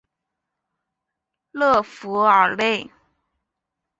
[1.51, 2.89] 勒富尔内。